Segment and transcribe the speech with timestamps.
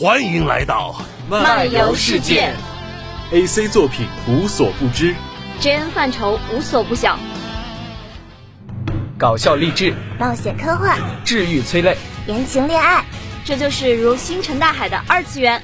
[0.00, 0.96] 欢迎来到
[1.28, 2.54] 漫游世界。
[3.32, 5.14] AC 作品无所不知
[5.60, 7.18] ，JN 范畴无所不晓，
[9.18, 13.04] 搞笑励志、冒险科幻、治愈催泪，言情恋爱，
[13.44, 15.60] 这就是如星辰大海的二次元。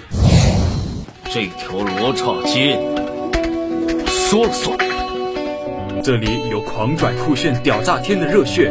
[1.33, 4.77] 这条罗刹街，我说了算。
[6.05, 8.71] 这里有狂拽酷炫、屌炸天的热血，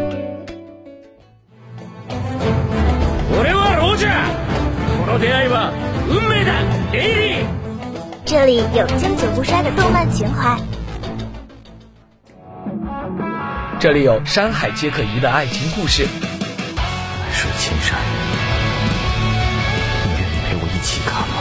[8.46, 10.56] 这里有经久不衰的动漫情怀，
[13.80, 16.06] 这里有山海皆可移的爱情故事，
[16.76, 17.98] 海水千山，
[20.04, 21.34] 你愿意陪我一起看吗？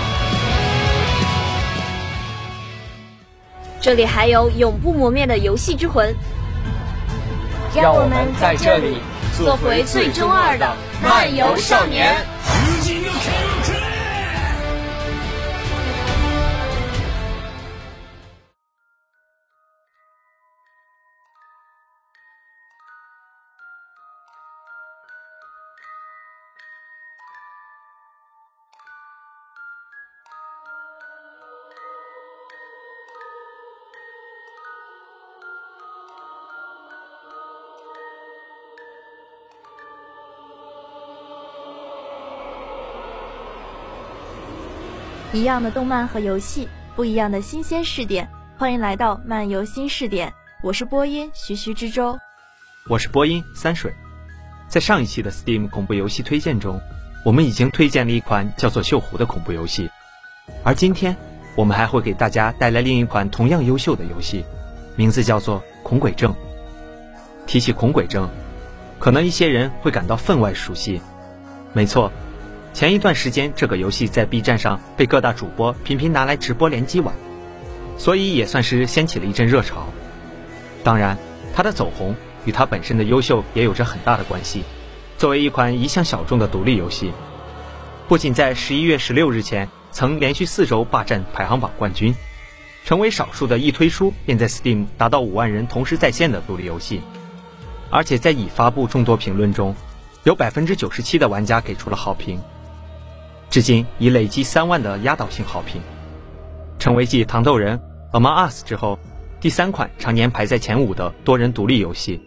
[3.82, 6.16] 这里还有永不磨灭的游戏之魂，
[7.76, 8.96] 让我们在这里
[9.36, 12.16] 做回最中二的漫游少年。
[45.34, 50.32] 一样的动漫和游戏，不一样的新鲜试点，欢迎来到漫游新试点。
[50.62, 52.16] 我是播音徐徐之舟。
[52.88, 53.92] 我是播音三水。
[54.68, 56.80] 在上一期的 Steam 恐怖游戏推荐中，
[57.24, 59.90] 我们已经推荐了一款叫做《锈湖》的恐怖游戏，
[60.62, 61.16] 而今天
[61.56, 64.44] 我们还会给大家带来另一款同样优秀的游戏，
[64.94, 66.32] 名字叫做《恐鬼症》。
[67.44, 68.30] 提起恐鬼症，
[69.00, 71.02] 可能一些人会感到分外熟悉。
[71.72, 72.12] 没错，
[72.74, 77.14] 前一段时间这个游戏在 B 站上被各大主播频频拿来直播联机玩，
[77.96, 79.86] 所以也算是掀起了一阵热潮。
[80.82, 81.16] 当然，
[81.54, 84.64] 它的走红与它本身的优秀也有着很大的关系。
[85.16, 87.12] 作为一款一向小众的独立游戏，
[88.08, 92.12] 不仅在十一月十六日前曾连续四周霸占排行榜冠军，
[92.84, 97.00] 成为少数的一推出便在 Steam 达到五万人同时在线的独立游戏，
[97.88, 99.76] 而且在已发布众多评论中，
[100.24, 102.40] 有百分之九十七的玩家给出了好评，
[103.50, 105.80] 至今已累积三万的压倒性好评，
[106.78, 107.78] 成为继《糖豆人》
[108.20, 108.98] 《Among Us》之后
[109.40, 112.20] 第三款常年排在前五的多人独立游戏。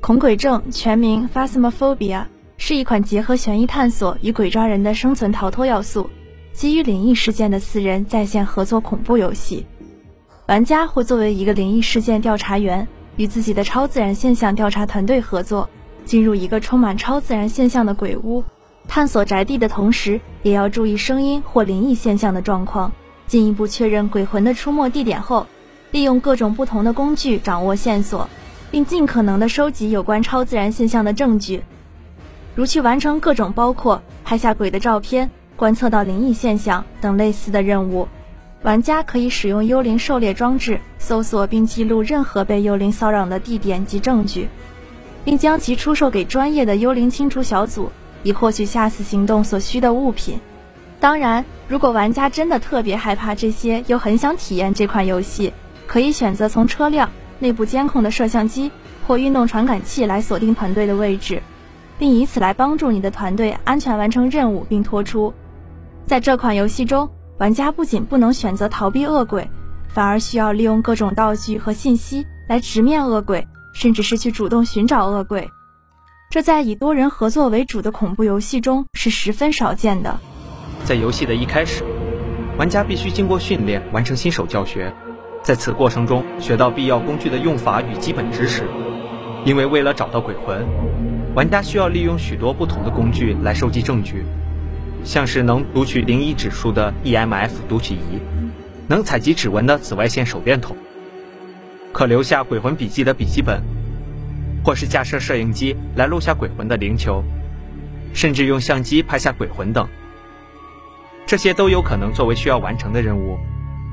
[0.00, 2.24] 恐鬼症全名 Phasmophobia
[2.56, 6.08] 是一款结合悬疑探索与鬼抓人的生存逃脱要素，
[6.52, 9.66] 基于灵异事件的四人在线合作恐怖游戏。
[10.46, 15.68] 玩家会作为一个灵异事件调查员，与自己的超自然现象调查团队合作，
[16.04, 18.42] 进入一个充满超自然现象的鬼屋，
[18.88, 22.90] 探索宅地的同时，也要注意声音或灵异现象的状况，
[23.28, 25.46] 进一步确认鬼魂的出没地点后，
[25.92, 28.28] 利用各种不同的工具掌握线索。
[28.70, 31.62] 并尽可能的收集有关超自然现象的证据，
[32.54, 38.06] 如去完成各种包括拍下鬼的照片、观测到灵异现象等类似的任务。
[38.62, 44.48] 玩家可以使用幽灵狩猎装置搜索并记录任何被幽灵骚扰的地点及证据，
[45.24, 47.90] 并将其出售给专业的幽灵清除小组，
[48.22, 50.38] 以获取下次行动所需的物品。
[51.00, 55.52] 当然，如果玩家真的特别害怕这些，又很想体验这款游戏，
[55.86, 57.08] 可以选择从车辆。
[57.40, 58.72] 内部监控的摄像机
[59.06, 61.40] 或运动传感器来锁定团队的位置，
[61.96, 65.32] 并以此来帮助你的团队安全完成任务并脱出。
[66.04, 67.08] 在这款游戏中，
[67.38, 69.48] 玩家不仅不能选择逃避恶鬼，
[69.86, 75.48] 反而需要利用各种道具和信息来直面恶鬼，甚至是去主动寻找恶鬼。
[76.30, 80.20] 这在以多人合作为主的恐怖游戏中是十分少见的。
[80.84, 81.82] 在游戏的一开始，
[82.58, 84.92] 玩家必须经过训练，完成新手教学。
[85.42, 88.68] 在此过程中，学到必要工具的用法与基本知识。
[89.46, 90.66] 因为为了找到鬼魂，
[91.34, 94.26] 玩家需要利用许多不同的工具来收集证据，
[95.04, 98.20] 像是能读取灵异指数的 EMF 读取仪，
[98.86, 100.76] 能采集指纹的紫外线手电筒，
[101.90, 103.62] 可留下鬼魂笔记的笔记本，
[104.68, 107.24] 或是架设摄影机来录下鬼魂的灵球，
[108.12, 109.88] 甚至用相机拍下鬼魂等。
[111.26, 113.38] 这些都有可能作为需要完成的任务。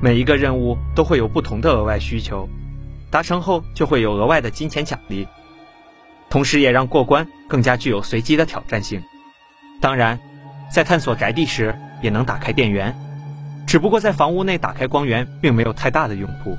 [0.01, 2.50] 每一个任务都会有不同的额外需求，
[3.10, 5.25] 达成后就会有额外的金钱奖励，
[6.30, 9.01] 同时也让过关更加具有随机的挑战性。
[9.80, 10.19] 当然，
[10.69, 12.94] 在探索宅地时也能打开电源，
[13.66, 16.57] 只不过在房屋内打开光源并没有太大的用途，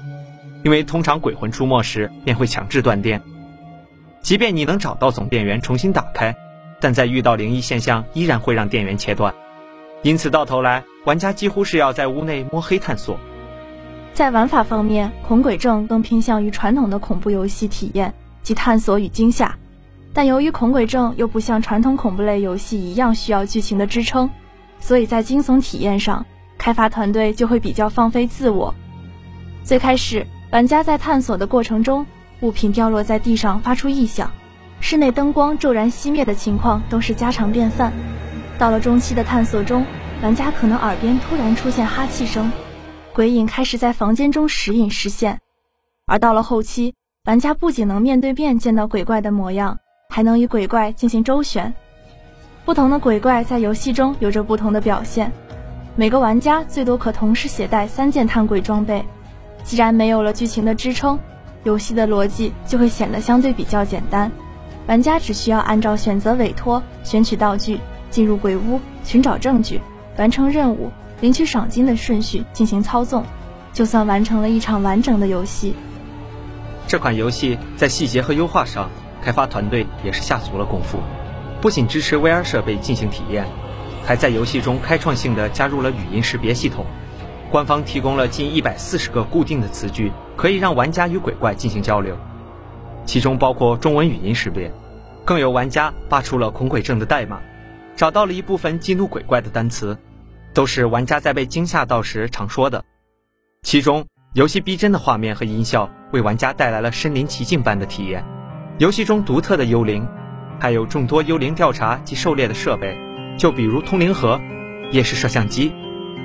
[0.65, 3.21] 因为通常鬼魂出没时便会强制断电。
[4.27, 6.35] 即便你能找到总电源重新打开，
[6.81, 9.33] 但在遇到灵异现象依然会让电源切断。
[10.03, 13.17] 因此到头来，玩家几乎是要在屋内摸黑探索。
[14.13, 18.13] 在玩法方面，《恐鬼症》更偏向于传统的恐怖游戏体验
[18.43, 19.57] 及探索与惊吓，
[20.13, 24.29] 但由于《恐鬼症》又不像传统恐怖类游戏一样需要剧情的支撑，
[24.81, 26.27] 所以在惊悚体验上，
[26.59, 28.75] 开发团队就会比较放飞自我。
[29.63, 32.05] 最开始，玩家在探索的过程中，
[32.41, 34.31] 物品掉落在地上发出异响，
[34.81, 37.93] 室内灯光骤然熄灭的情况都是家常便饭。
[38.59, 39.85] 到了中期的探索中，
[40.23, 42.51] 玩家可能耳边突然出现哈气声。
[43.15, 45.41] 鬼影开始在房间中时隐时现，
[46.07, 46.95] 而到了后期，
[47.25, 49.79] 玩家不仅能面对面见到鬼怪的模样，
[50.11, 51.73] 还能与鬼怪进行周旋。
[52.67, 55.33] 不同的鬼怪在游戏中有着不同的表现，
[55.95, 59.03] 每个玩家最多可同时携带三件探鬼装备。
[59.63, 61.19] 既然没有了剧情的支撑，
[61.67, 64.31] 游戏的逻辑就会显得相对比较简单。
[64.87, 69.81] 玩家只需要按照选择委托、选取道具、进入鬼屋、寻找证据、
[70.17, 70.93] 完成任务。
[71.23, 73.25] 领取赏金的顺序进行操纵，
[73.73, 75.75] 就算完成了一场完整的游戏。
[76.87, 78.91] 这款游戏在细节和优化上，
[79.25, 80.99] 开发团队也是下足了功夫。
[81.63, 83.47] 不仅支持 VR 设备进行体验，
[84.05, 86.85] 还在游戏中开创性的加入了语音识别系统。
[87.51, 92.17] 官方提供了近一百四十个固定的词句，可以让玩家与鬼怪进行交流，
[93.05, 94.73] 其中包括中文语音识别。
[95.25, 97.41] 更有玩家扒出了恐鬼症的代码，
[97.97, 99.97] 找到了一部分激怒鬼怪的单词。
[100.55, 102.83] 都是玩家在被惊吓到时常说的，
[103.63, 108.25] 其中游戏逼真的画面和音效为玩家带来了身临其境般的体验。
[108.79, 110.09] 游戏中独特的幽灵，
[110.59, 112.97] 还有众多幽灵调查及狩猎的设备，
[113.39, 114.41] 就比如通灵盒、
[114.93, 115.75] 夜视摄像机、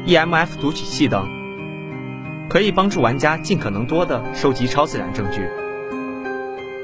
[0.07, 1.29] EMF 读取器等，
[2.49, 5.47] 可以帮助玩家尽可能多的收集超自然证据，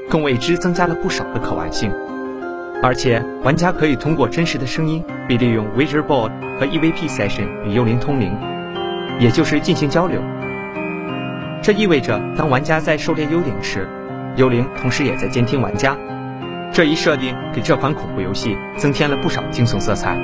[0.08, 1.92] 更为之增加了不少的可玩性。
[2.80, 6.30] 而且玩家可以通过真实的声音，并利用 Wizard Board
[6.60, 8.32] 和 EVP Session 与幽灵通灵，
[9.18, 10.22] 也就是进行交流。
[11.60, 13.88] 这意味着，当玩家在狩猎幽灵时，
[14.36, 15.96] 幽灵同时也在监听玩家。
[16.72, 20.16] 这一设定给这款恐怖游戏增添了不少惊悚色彩。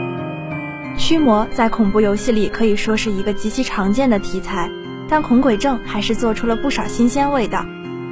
[0.96, 4.70] 驱魔在恐怖游戏里可以说是一个极其常见的题材，
[5.08, 7.64] 但恐鬼症还是做出了不少新鲜味道。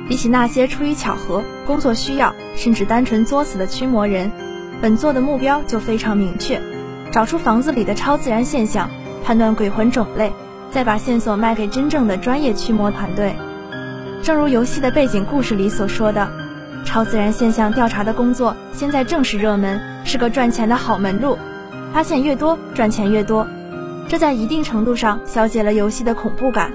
[0.09, 4.31] 比起那些出于巧合、工作需要，甚至单纯作死的驱魔人，
[4.81, 6.61] 本作的目标就非常明确：
[7.13, 8.91] 找出房子里的超自然现象，
[9.25, 10.33] 判断鬼魂种类，
[10.71, 13.37] 再把线索卖给真正的专业驱魔团队。
[14.23, 16.29] 正如游戏的背景故事里所说的，
[16.85, 21.39] 超自然现象调查的工作现在正是热门，是个赚钱的好门路。
[21.93, 23.47] 发现越多，赚钱越多，
[24.09, 26.73] 这在一定程度上消解了游戏的恐怖感。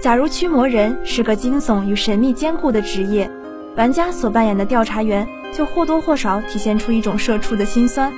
[0.00, 3.30] 假如驱魔人是个惊悚与神秘兼顾的职业，
[3.76, 8.12] 玩家所扮演的调查员就或多或少体现出一种社畜的心酸。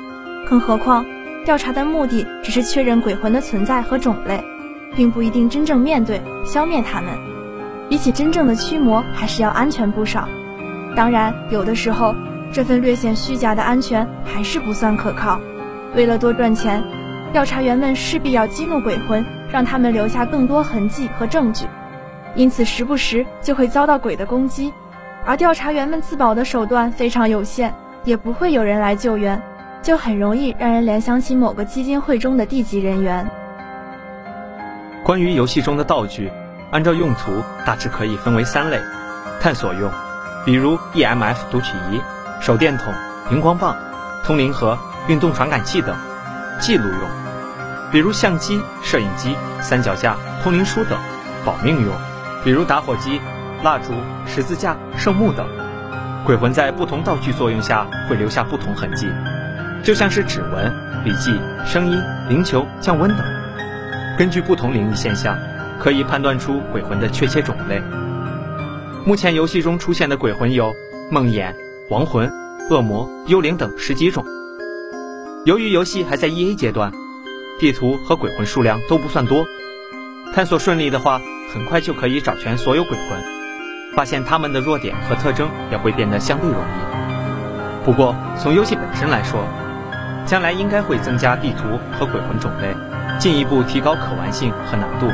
[0.47, 1.05] 更何况，
[1.45, 4.45] 调查的目的只是确认鬼魂的存在和种类，
[4.95, 7.11] 并不一定真正面对消灭他们。
[7.89, 10.29] 比起真正的驱魔，还是要安全不少。
[10.95, 12.15] 当然，有的时候
[12.53, 15.41] 这份略显虚假的安全还是不算可靠。
[15.95, 16.83] 为了多赚钱，
[17.33, 19.25] 调查员们势必要激怒鬼魂。
[19.53, 21.67] 让他们留下更多痕迹和证据，
[22.35, 24.73] 因此时不时就会遭到鬼的攻击，
[25.27, 29.43] 而调查员们自保的手段非常有限，也不会有人来救援，
[29.83, 33.29] 就很容易让人联想起某个基金会中的地级人员。
[35.05, 36.33] 关于游戏中的道具，
[36.71, 38.81] 按照用途大致可以分为三类：
[39.39, 39.93] 探索用，
[40.47, 42.01] 比如 EMF 读取仪、
[42.41, 42.91] 手电筒、
[43.31, 43.77] 荧光棒、
[44.25, 44.79] 通灵盒、
[45.09, 45.95] 运动传感器等；
[46.61, 47.11] 记录用。
[47.91, 50.97] 比如相机、摄影机、三脚架、通灵书等；
[51.45, 51.95] 保命用，
[52.45, 53.21] 比如打火机、
[53.63, 53.93] 蜡烛、
[54.27, 55.47] 十字架、圣木等。
[56.25, 59.09] 鬼魂在不同道具作用下会留下不同痕迹，
[59.83, 60.73] 就像是指纹、
[61.05, 63.27] 笔记、声音、灵球、降温等。
[64.17, 65.37] 根据不同灵异现象，
[65.81, 67.83] 可以判断出鬼魂的确切种类。
[69.05, 70.73] 目前游戏中出现的鬼魂有
[71.11, 71.53] 梦魇、
[71.91, 72.31] 亡魂、
[72.71, 74.25] 恶魔、幽灵等十几种。
[75.45, 76.93] 由于游戏还在 EA 阶段。
[77.59, 79.45] 地图和鬼魂数量都不算多，
[80.35, 81.21] 探索顺利的话，
[81.53, 83.23] 很快就可以找全所有鬼魂，
[83.95, 87.85] 发现他们的弱点和特征也会变得相对容易。
[87.85, 89.45] 不过从游戏本身来说，
[90.27, 92.75] 将来应该会增加地图和鬼魂种类，
[93.19, 95.07] 进一步提高可玩性和难度。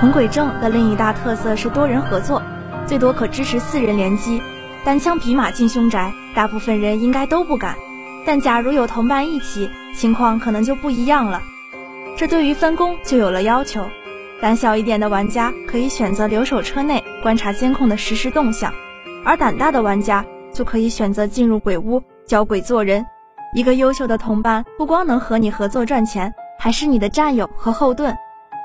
[0.00, 2.42] 恐鬼症的另一大特色是多人合作，
[2.86, 4.42] 最多可支持四人联机，
[4.84, 7.76] 单枪匹马进凶宅，大部分人应该都不敢。
[8.24, 11.40] 但假如有同伴一起，情况可能就不一样了。
[12.16, 13.84] 这对于分工就有了要求。
[14.40, 18.72] 胆小一点的玩家可以选择留守车内观察监控的实时动向，
[19.24, 23.04] 而胆大的玩家就可以选择进入鬼屋教鬼做人，
[23.54, 28.16] 一个优秀的同伴不光能和你合作赚钱，还是你的战友和后盾，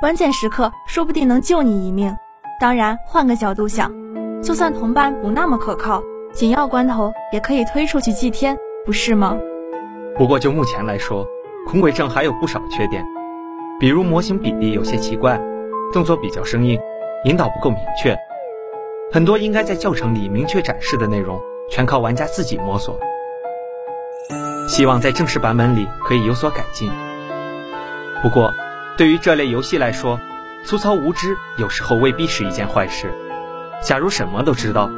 [0.01, 2.15] 关键时刻说不定能救你一命。
[2.59, 3.91] 当然，换个角度想，
[4.41, 6.01] 就算同伴不那么可靠，
[6.33, 9.37] 紧要关头也可以推出去祭天，不是吗？
[10.15, 11.27] 不过就目前来说，
[11.67, 13.03] 恐鬼症还有不少缺点，
[13.81, 15.37] 比如模型比例有些奇怪，
[15.91, 16.79] 动作比较生硬，
[17.25, 18.17] 引导不够明确，
[19.11, 21.37] 很多应该在教程里明确展示的内容，
[21.69, 22.97] 全靠玩家自己摸索。
[24.69, 26.89] 希望在正式版本里可以有所改进。
[28.21, 28.53] 不过，
[28.95, 30.17] 对于这类游戏来说，
[30.63, 33.13] 粗糙无知有时候未必是一件坏事。
[33.83, 34.89] 假如什么都知道，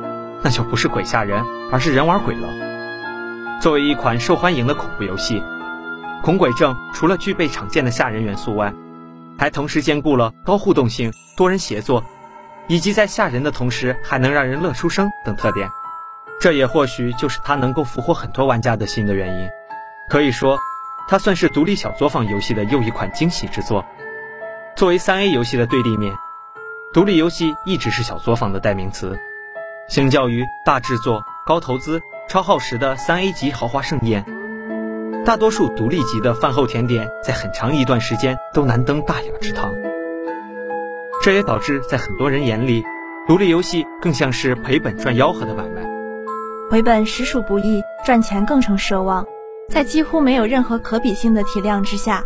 [0.44, 2.69] 那就不是鬼吓人，而是人玩鬼了。
[3.60, 5.42] 作为一款受欢迎的恐怖游戏，
[6.22, 8.74] 《恐鬼症》除了具备常见的吓人元素外，
[9.38, 12.02] 还同时兼顾了高互动性、多人协作，
[12.70, 15.70] 以及在吓人的同时还能让人乐出声等特点。
[16.40, 19.50] 这也或许就是它能够俘获很多玩家的心的原因。
[20.10, 20.58] 可以说，
[21.10, 23.84] 它算是独立小作坊游戏的又一款惊喜之作。
[24.78, 26.16] 作为三 A 游戏的对立面，
[26.94, 29.20] 独立游戏一直是小作坊的代名词。
[29.90, 34.24] 相较于大制作、高投资、超耗时的三 A 级豪华盛宴，
[35.26, 39.74] 大多数独立级的饭后甜点在很长一段时间都难登大雅之堂。
[41.24, 42.84] 这也导致在很多人眼里，
[43.28, 45.82] 独立游戏更像是赔本赚吆喝的买卖。
[46.70, 49.26] 回本实属不易，赚钱更成奢望。
[49.68, 52.24] 在几乎没有任何可比性的体量之下，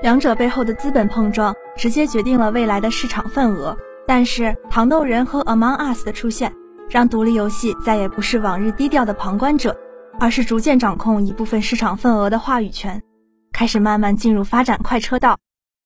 [0.00, 3.76] 两者背后的资本碰撞直接决定了未来的市场份额。
[4.06, 6.54] 但是，糖豆人和 Among Us 的出现，
[6.92, 9.74] 让独立游戏再也不是往日低调的旁观者，
[10.20, 13.02] 而是逐渐掌控一部分市场份额的话语权，
[13.50, 15.38] 开始慢慢进入发展快车道。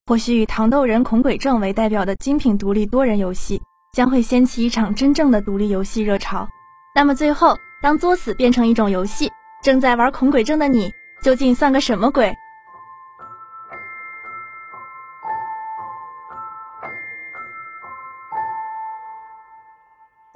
[0.07, 3.63] 或许以糖豆人恐鬼症为代表的精品独立多人游戏，
[3.95, 6.45] 将会掀起一场真正的独立游戏热潮。
[6.93, 9.31] 那么最后，当作死变成一种游戏。
[9.63, 10.91] 正在玩恐鬼症的你，
[11.23, 12.35] 究竟算个什么鬼？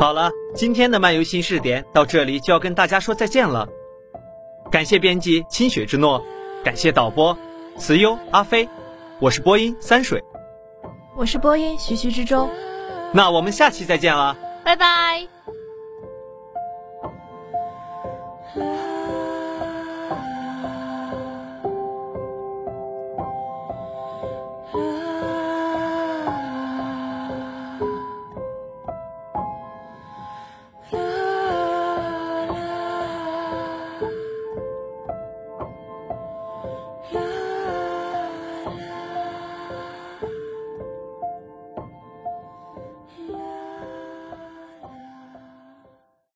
[0.00, 3.69] 好了，今天的漫游新视点到这里就要跟大家说再见了。
[4.71, 6.25] 感谢编辑清雪之诺，
[6.64, 7.37] 感谢导播
[7.76, 8.66] 慈优阿飞，
[9.19, 10.25] 我是播音三水，
[11.14, 12.49] 我是播音徐徐之舟。
[13.12, 15.39] 那我们下期再见了，拜拜。